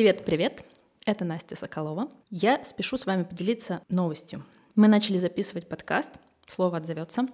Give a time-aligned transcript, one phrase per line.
[0.00, 0.64] Привет-привет.
[1.04, 2.08] Это Настя Соколова.
[2.30, 4.46] Я спешу с вами поделиться новостью.
[4.74, 6.08] Мы начали записывать подкаст
[6.48, 7.26] слово отзовется.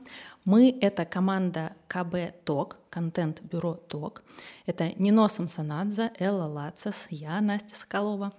[0.45, 4.25] Мы— это команда КБ ТОК, контент-бюро ТОК.
[4.67, 8.33] Это Нино Самсонадзе, Элла Лацес, я, Настя Соколова.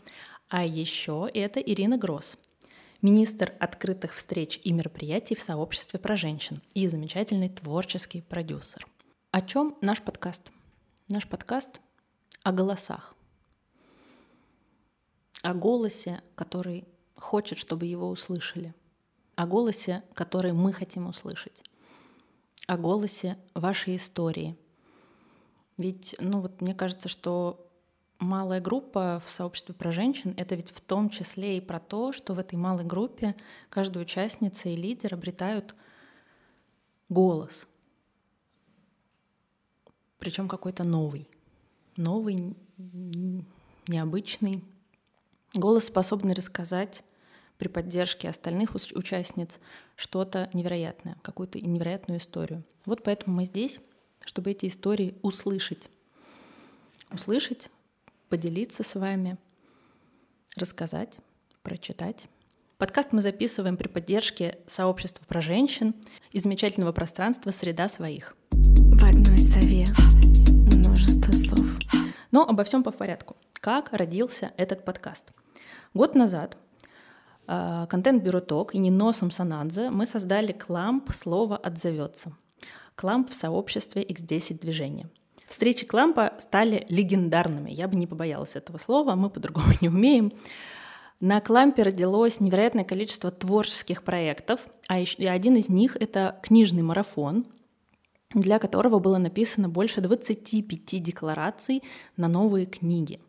[0.49, 2.35] А еще это Ирина Гросс,
[3.01, 8.87] министр открытых встреч и мероприятий в сообществе про женщин и замечательный творческий продюсер.
[9.31, 10.51] О чем наш подкаст?
[11.07, 11.79] Наш подкаст
[12.43, 13.16] о голосах.
[15.47, 18.75] О голосе, который хочет, чтобы его услышали.
[19.35, 21.63] О голосе, который мы хотим услышать.
[22.67, 24.57] О голосе вашей истории.
[25.77, 27.65] Ведь, ну вот мне кажется, что
[28.19, 32.33] малая группа в сообществе про женщин— это ведь в том числе и про то, что
[32.33, 33.33] в этой малой группе
[33.69, 35.77] каждая участница и лидер обретают
[37.07, 37.67] голос,
[40.17, 41.25] причем какой-то новый,
[41.95, 42.53] новый,
[43.87, 44.61] необычный.
[45.57, 47.03] Голос способный рассказать
[47.57, 49.57] при поддержке остальных участниц
[49.95, 52.63] что-то невероятное, какую-то невероятную историю.
[52.85, 53.79] Вот поэтому мы здесь,
[54.23, 55.89] чтобы эти истории услышать.
[57.11, 57.71] Услышать,
[58.29, 59.39] поделиться с вами,
[60.55, 61.17] рассказать,
[61.63, 62.27] прочитать.
[62.77, 65.95] Подкаст мы записываем при поддержке сообщества про женщин
[66.31, 68.37] и замечательного пространства «Среда своих».
[68.51, 69.85] В одной сове
[70.71, 71.65] множество сов.
[72.29, 73.37] Но обо всем по порядку.
[73.53, 75.31] Как родился этот подкаст?
[75.97, 76.57] Год назад
[77.47, 82.33] э, контент-бюро ТОК и Нино Самсонадзе мы создали кламп «Слово отзовется».
[82.93, 85.09] Кламп в сообществе X10 движения.
[85.47, 87.71] Встречи Клампа стали легендарными.
[87.71, 90.31] Я бы не побоялась этого слова, мы по-другому не умеем.
[91.19, 97.47] На Клампе родилось невероятное количество творческих проектов, а один из них— это книжный марафон,
[98.35, 101.81] для которого было написано больше 25 деклараций
[102.17, 103.19] на новые книги.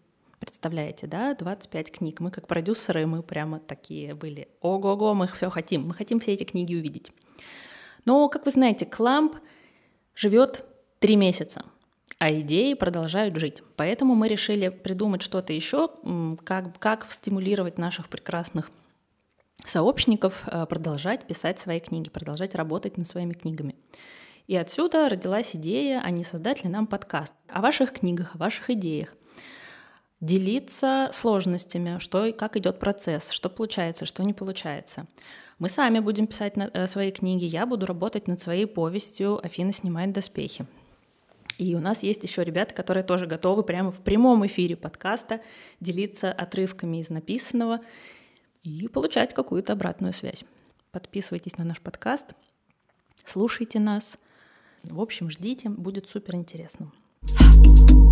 [0.48, 2.20] Представляете, да, 25 книг.
[2.20, 4.48] Мы как продюсеры, мы прямо такие были.
[4.62, 7.12] Ого-го, мы все хотим, мы хотим все эти книги увидеть.
[8.06, 9.36] Но, как вы знаете, Кламп
[10.14, 10.64] живет
[11.00, 11.64] три месяца
[12.19, 13.62] а идеи продолжают жить.
[13.76, 15.91] Поэтому мы решили придумать что-то еще,
[16.44, 18.70] как, как стимулировать наших прекрасных
[19.65, 23.76] сообщников э, продолжать писать свои книги, продолжать работать над своими книгами.
[24.48, 28.70] И отсюда родилась идея, а не создать ли нам подкаст о ваших книгах, о ваших
[28.70, 29.15] идеях.
[30.21, 35.06] Делиться сложностями, что, как идет процесс, что получается, что не получается.
[35.61, 39.73] Мы сами будем писать на, э, свои книги, я буду работать над своей повестью «Афина
[39.73, 40.67] снимает доспехи».
[41.59, 45.41] И у нас есть еще ребята, которые тоже готовы прямо в прямом эфире подкаста
[45.81, 47.81] делиться отрывками из написанного
[48.62, 50.45] и получать какую-то обратную связь.
[50.91, 52.34] Подписывайтесь на наш подкаст,
[53.25, 54.19] слушайте нас.
[54.83, 56.93] В общем, ждите, будет супер интересно.
[57.21, 58.08] thank you